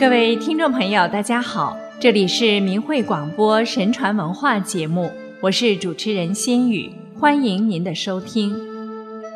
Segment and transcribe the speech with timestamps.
[0.00, 5.12] 各位听众朋友，大家好，这里是明慧广播神传文化节目，
[5.42, 8.58] 我是主持人心雨，欢迎您的收听。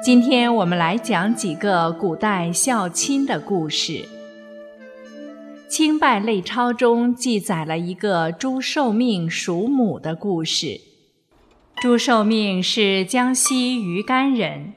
[0.02, 4.08] 今天我们来讲几个古代孝亲的故事。
[5.68, 10.80] 清拜类钞中记载了一个朱寿命属母的故事。
[11.82, 14.72] 朱寿命是江西余干人，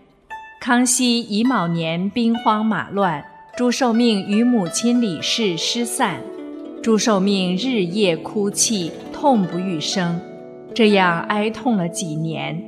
[0.59, 3.23] 康熙乙卯年兵荒马乱。
[3.57, 6.21] 朱寿命与母亲李氏失散，
[6.83, 10.21] 朱寿命日夜哭泣，痛不欲生，
[10.75, 12.63] 这样哀痛了几年。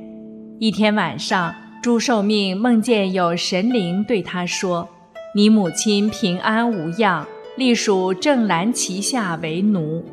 [0.58, 4.88] 一天晚上，朱寿命梦见有神灵对他说
[5.32, 7.24] ：“你母亲平安无恙，
[7.56, 10.04] 隶属正蓝旗下为奴。”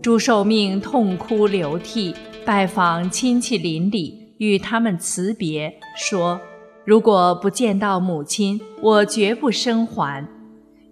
[0.00, 2.14] 朱寿命痛哭流涕，
[2.46, 6.40] 拜访亲戚邻里，与他们辞别，说。
[6.86, 10.24] 如果不见到母亲，我绝不生还。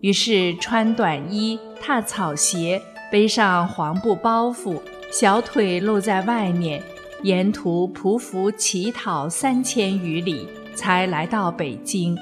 [0.01, 4.81] 于是穿短衣，踏草鞋，背上黄布包袱，
[5.13, 6.83] 小腿露在外面，
[7.23, 12.19] 沿途匍匐乞讨三千余里，才来到北京。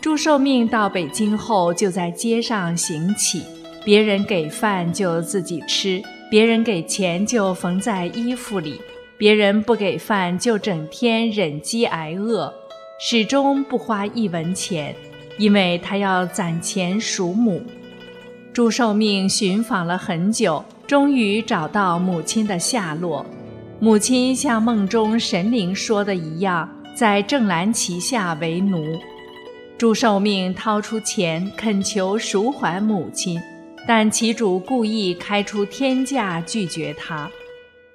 [0.00, 3.42] 祝寿命到北京后，就在街上行乞，
[3.84, 8.80] 别人给饭就自己吃，别人给钱就缝在衣服里，
[9.18, 12.54] 别人不给饭就整天忍饥挨饿。
[13.00, 14.92] 始终不花一文钱，
[15.38, 17.62] 因为他要攒钱赎母。
[18.52, 23.24] 朱寿命寻访了很久，终于找到母亲的下落。
[23.78, 28.98] 母亲像梦中神灵说的一样，在正蓝旗下为奴。
[29.78, 33.40] 朱寿命掏出钱恳求赎还母亲，
[33.86, 37.30] 但其主故意开出天价拒绝他。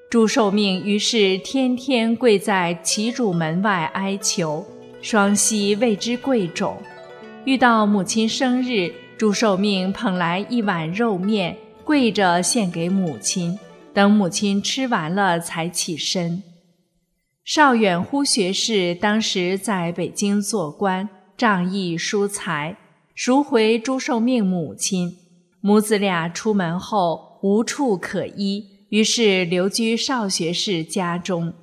[0.09, 4.65] 朱寿命于是天天跪在其主门外哀求。
[5.03, 6.81] 双膝为之跪肿，
[7.43, 13.59] 遇到母亲生日，朱寿命捧来一碗肉面，跪着献给母亲。
[13.93, 16.41] 等母亲吃完了，才起身。
[17.43, 22.77] 邵远忽学士当时在北京做官，仗义疏财，
[23.13, 25.17] 赎回朱寿命母亲。
[25.59, 31.53] 母子俩出门后无处可依，于是留居邵学士家中。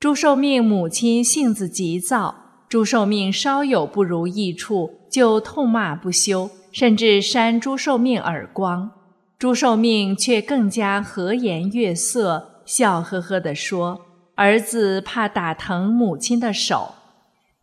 [0.00, 2.40] 朱寿命母亲性子急躁。
[2.74, 8.90] 朱寿命稍有不如意处，就痛骂不休，甚至扇朱寿命耳光。
[9.38, 14.00] 朱寿命却更加和颜悦色，笑呵呵地说
[14.34, 16.96] ：“儿子怕打疼母亲的手。”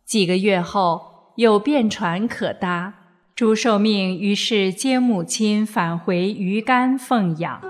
[0.08, 1.02] 几个月后，
[1.36, 2.94] 有便船可搭，
[3.34, 7.60] 朱寿命于是接母亲返回鱼干奉养。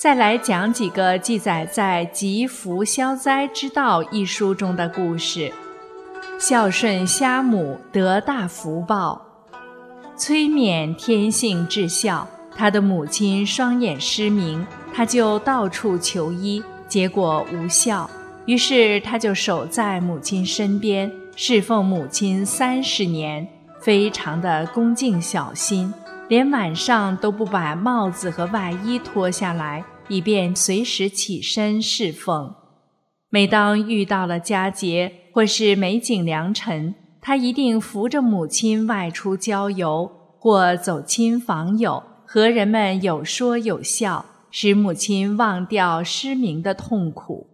[0.00, 5.52] 再来讲几个记载在《吉福消灾之道》一书中的故事。
[6.38, 9.20] 孝顺虾母得大福报。
[10.16, 18.08] 崔勉天性至孝，他的母亲双眼失明，他就到处求医，结果无效。
[18.46, 23.46] 于是他就守在母亲身边，侍奉母亲三十年，
[23.80, 25.92] 非常的恭敬小心，
[26.28, 32.54] 连晚上都不把帽子和外衣脱下来，以便随时起身侍奉。
[33.30, 47.48] 每当遇到了佳节或是美景良辰，他一定扶着母亲外出郊游，或走亲访友，和人们有说有笑，使母亲忘掉失明的痛苦。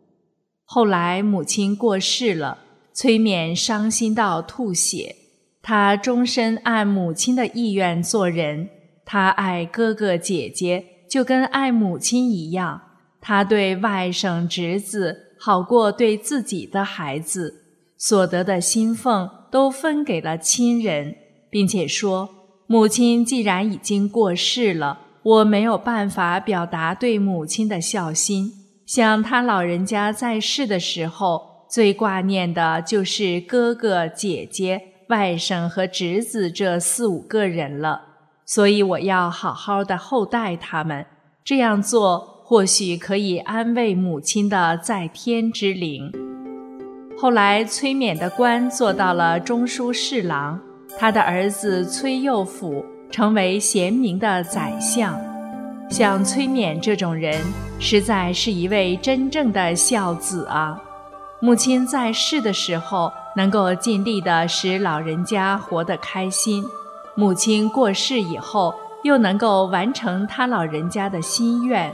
[0.64, 2.58] 后来母亲过世了，
[2.92, 5.16] 崔勉伤心到吐血。
[5.60, 8.68] 他终身按母亲的意愿做人，
[9.04, 12.80] 他爱哥哥姐姐，就跟爱母亲一样。
[13.20, 15.23] 他对外甥侄子。
[15.44, 17.66] 好过对自己的孩子
[17.99, 21.15] 所得的薪俸都分给了亲人，
[21.50, 22.31] 并且说
[22.66, 28.53] ：“母亲既然已经过世了，我没有办法表达对母亲的孝心。
[28.87, 34.80] 想他老人家在世的时候，最挂念的就是哥哥姐姐、
[35.10, 38.01] 外甥和侄子这四五个人了。
[38.47, 41.04] 所以我要好好的厚待他们，
[41.45, 46.12] 这样做。”或许可以安慰母亲的在天之灵。
[47.16, 50.60] 后来，崔勉的官做到了中书侍郎，
[50.98, 55.18] 他的儿子崔佑甫成为贤明的宰相。
[55.88, 57.41] 像崔勉这种人，
[57.80, 60.78] 实在是一位真正的孝子啊！
[61.41, 66.62] 母亲在世的时候，能够尽力的使老人家活得开心；
[67.14, 71.91] 母亲过世以后，又能够完成他老人家的心愿。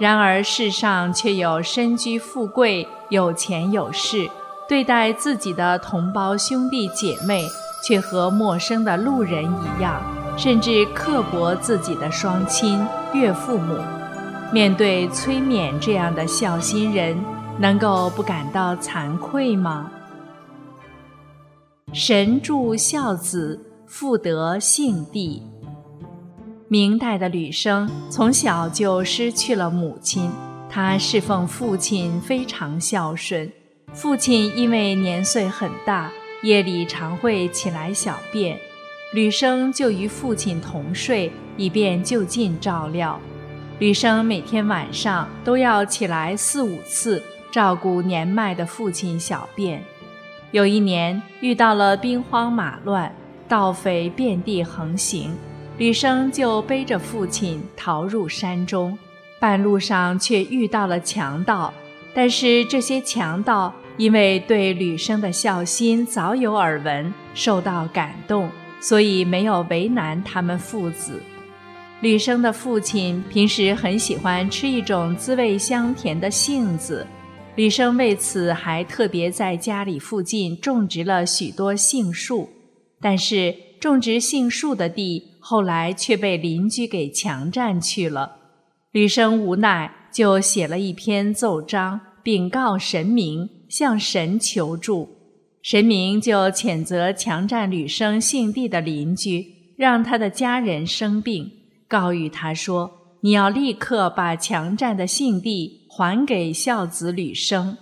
[0.00, 4.30] 然而世上却有身居富贵、有钱有势，
[4.66, 7.46] 对待自己的同胞兄弟姐妹，
[7.84, 10.02] 却和陌生的路人一样。
[10.38, 12.82] 甚至刻薄自己的双亲、
[13.12, 13.76] 岳父母。
[14.50, 17.22] 面对崔勉这样的孝心人，
[17.58, 19.90] 能够不感到惭愧吗？
[21.92, 25.42] 神助孝子，复得幸地。
[26.72, 30.30] 明代的吕生从小就失去了母亲，
[30.68, 33.50] 他侍奉父亲非常孝顺。
[33.92, 36.12] 父亲因为年岁很大，
[36.44, 38.56] 夜里常会起来小便，
[39.12, 43.18] 吕生就与父亲同睡，以便就近照料。
[43.80, 47.20] 吕生每天晚上都要起来四五次
[47.50, 49.82] 照顾年迈的父亲小便。
[50.52, 53.12] 有一年遇到了兵荒马乱，
[53.48, 55.34] 盗匪遍地横行，
[55.80, 58.98] 吕生就背着父亲逃入山中。
[59.40, 61.72] 半路上却遇到了强盗，
[62.12, 71.18] 但是这些强盗因为对吕生的孝心早有耳闻，受到感动，所以没有为难他们父子。
[72.02, 77.06] 吕生的父亲平时很喜欢吃一种滋味香甜的杏子，
[77.54, 82.50] 吕生为此还特别在家里附近种植了许多杏树。
[83.00, 88.36] 但是种植杏树的地后来却被邻居给强占去了，
[88.92, 95.08] 吕生无奈就写了一篇奏章禀告神明，向神求助。
[95.62, 101.50] 神明就谴责强占吕生姓地的邻居，让他的家人生病。
[101.88, 102.90] 告谕他说
[103.22, 107.76] ：“你要立刻把强占的姓地还给孝子吕生。”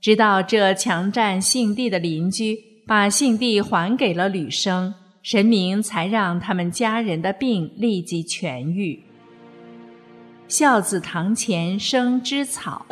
[0.00, 9.02] 直到这强占姓地的邻居把姓地还给了吕生，神明才让他们家人的病立即痊愈。
[10.48, 12.86] 孝子堂前生枝草。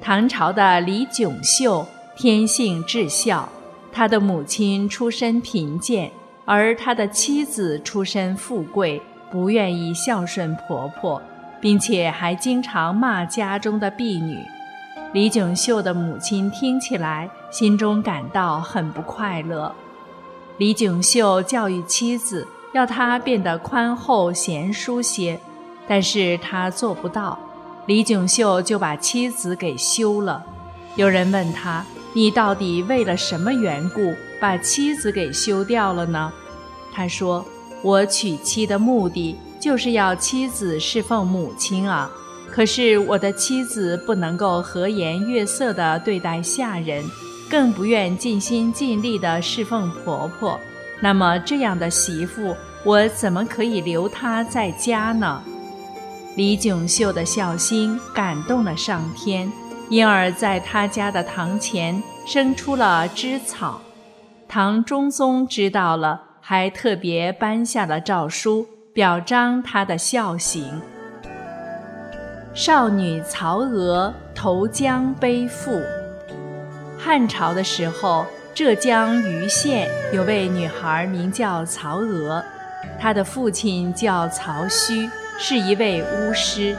[0.00, 1.86] 唐朝的李炯秀
[2.16, 3.48] 天性至孝，
[3.90, 6.10] 他的母亲出身贫贱，
[6.44, 9.02] 而他的妻子出身富贵。
[9.28, 11.20] 不愿意孝顺婆婆，
[11.60, 14.38] 并且还经常骂家中的婢女。
[15.12, 19.74] 李炯秀的母亲听起来心中感到很不快乐。
[20.58, 25.38] 李炯秀教育妻子，要她变得宽厚贤淑些，
[25.86, 27.38] 但是他做不到。
[27.86, 30.44] 李炯秀就把妻子给休了。
[30.96, 36.32] 有人问他：“你到底为了什么缘故把妻子给休掉了呢？”
[36.92, 37.44] 他说。
[37.82, 42.10] 我娶妻的目的就是要妻子侍奉母亲啊，
[42.50, 47.04] 可是我的妻子不能够和颜悦色地对待下人，
[47.50, 50.58] 更不愿尽心尽力地侍奉婆婆。
[51.00, 55.42] 那么这样的媳妇，我怎么可以留她在家呢？
[56.36, 59.50] 李炯秀的孝心感动了上天，
[59.88, 63.80] 因而在他家的堂前生出了枝草。
[64.48, 66.22] 唐中宗知道了。
[66.48, 68.64] 还特别颁下了诏书，
[68.94, 70.80] 表彰他的孝行。
[72.54, 75.82] 少女曹娥投江背负。
[77.06, 82.44] 汉朝的时候，浙江余县有位女孩名叫曹娥，
[82.98, 85.08] 她的父亲叫曹虚，
[85.38, 86.76] 是一位巫师。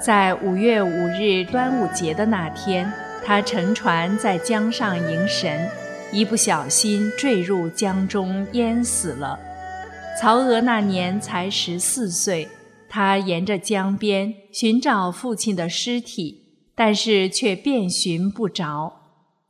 [0.00, 2.88] 在五月五日端午节的那天，
[3.24, 5.68] 他乘船在江上迎神。
[6.12, 9.36] 一不小心坠入江中，淹死了。
[10.20, 12.48] 曹娥那年才十四岁，
[12.88, 16.44] 她沿着江边寻找父亲的尸体，
[16.76, 19.00] 但是却遍寻不着。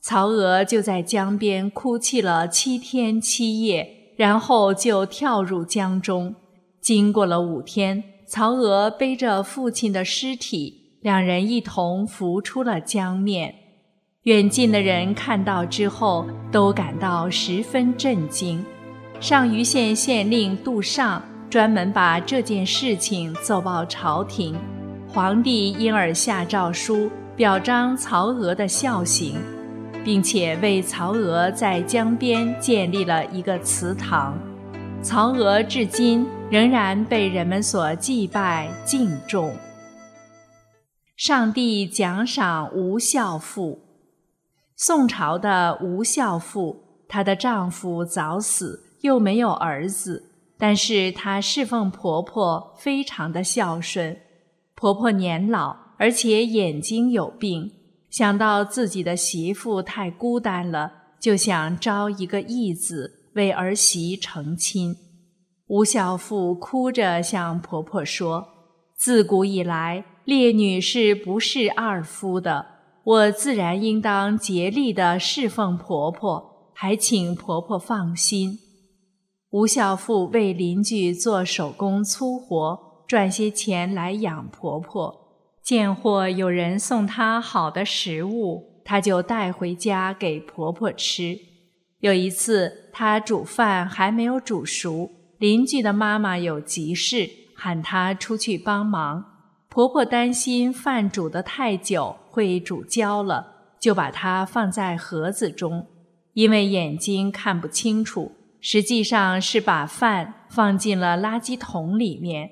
[0.06, 6.34] 曹娥就在江边哭泣了七天七夜，然后就跳入江中。
[6.78, 13.54] 经过了五天，曹娥背着父亲的尸体，两人一同浮出了江面。
[14.24, 18.62] 远近的人看到之后，都感到十分震惊。
[19.20, 24.54] 上虞县县令杜尚专门把这件事情奏报朝廷，
[25.08, 29.36] 皇帝因而下诏书表彰曹娥的孝行，
[30.04, 34.38] 并且为曹娥在江边建立了一个祠堂。
[35.02, 39.54] 曹娥至今仍然被人们所祭拜敬重。
[41.16, 43.80] 上帝奖赏无孝妇。
[44.76, 54.16] 宋朝的吴孝妇，她的丈夫早死，又没有儿子，但是她侍奉婆婆非常的孝顺。
[54.74, 57.70] 婆婆年老，而且眼睛有病，
[58.14, 64.94] 想到自己的媳妇太孤单了，就想招一个义子为儿媳成亲。
[65.66, 68.46] 吴孝妇哭着向婆婆说
[68.94, 72.66] ：“自古以来，烈女是不侍二夫的。”
[73.02, 78.60] 我自然应当竭力的侍奉婆婆，还请婆婆放心。
[79.50, 85.23] 吴孝富为邻居做手工粗活，赚些钱来养婆婆。
[85.64, 91.38] 见或有人送她好的食物，她就带回家给婆婆吃。
[92.00, 99.24] 有一次，她煮饭还没有煮熟，邻居的妈妈有急事，喊她出去帮忙。
[99.70, 103.46] 婆婆担心饭煮得太久会煮焦了，
[103.80, 105.86] 就把它放在盒子中，
[106.34, 108.32] 因为眼睛看不清楚。
[108.60, 112.50] 实际上是把饭放进了垃圾桶里面。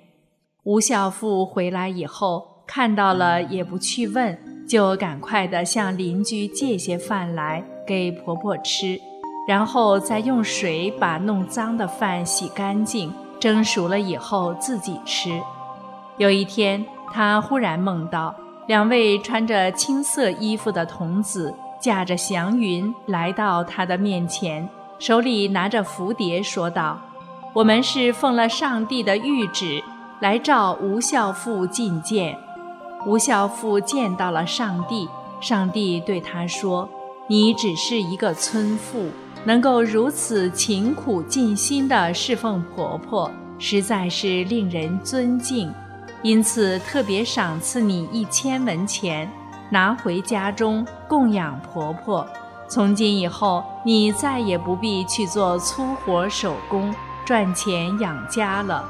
[0.64, 8.98] 吴孝富回来以后看到了，也不去问，就赶快的向邻居借些饭来给婆婆吃，
[9.46, 15.40] 然后再用水把弄脏的饭洗干净，蒸熟了以后自己吃。
[16.16, 18.34] 有一天，他忽然梦到
[18.66, 24.68] 两位穿着青色衣服的童子驾着祥云来到他的面前。
[24.98, 27.00] 手里拿着符碟，说道
[27.54, 29.82] ：“我们是奉了上帝的谕旨
[30.20, 32.38] 来召吴孝富觐见。
[33.06, 35.08] 吴孝富见到了上帝，
[35.40, 36.88] 上帝对他说
[37.26, 39.10] ：‘你只是一个村妇，
[39.44, 45.72] 能够如此勤苦尽心地侍奉婆婆，实在是令人尊敬。
[46.22, 49.28] 因此特别赏赐你一千文钱，
[49.70, 52.26] 拿回家中供养婆婆。’”
[52.68, 58.88] 从今以后，你再也不必去做粗活手工赚钱养家了。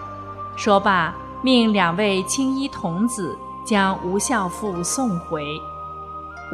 [0.54, 5.44] 说罢，命两位青衣童子将吴孝富送回。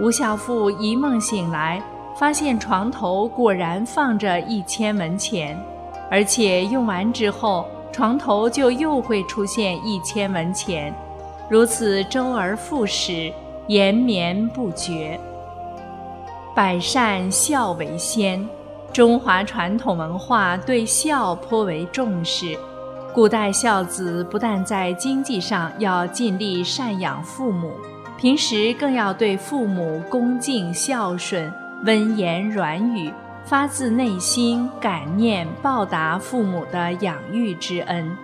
[0.00, 1.82] 吴孝富一梦醒来，
[2.16, 5.60] 发现床头果然放着一千文钱，
[6.10, 10.94] 而且用完之后，床头就又会出现一千文钱，
[11.48, 13.32] 如此周而复始，
[13.66, 15.18] 延绵不绝。
[16.54, 18.48] 百善孝为先，
[18.92, 22.58] 中华传统文化对孝颇为重视。
[23.18, 27.72] 古代孝子不但在经济上要尽力赡养父母，
[28.16, 31.52] 平时更要对父母恭敬孝顺、
[31.84, 33.12] 温言软语，
[33.44, 38.16] 发自内心感念报答父母的养育之恩。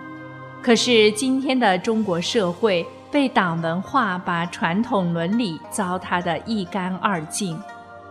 [0.61, 7.61] 可是今天的中国社会被党文化把传统伦理糟蹋得一干二净。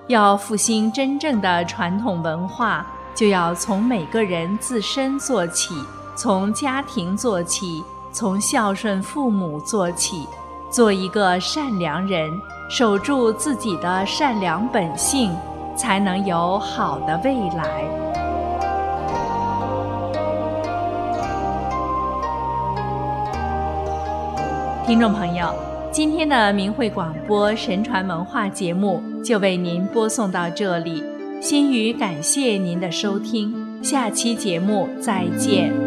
[0.08, 5.74] 要复兴真正的传统文化，就要从每个人自身做起，
[6.14, 10.26] 从家庭做起，从孝顺父母做起，
[10.70, 12.30] 做一个善良人，
[12.70, 15.34] 守住自己的善良本性，
[15.76, 17.84] 才能有好的未来。
[24.86, 25.52] 听众朋友。
[25.90, 31.04] 今天的明慧广播神传文化节目就为您播送到这里，
[31.40, 35.83] 心语感谢您的收听，下期节目再见。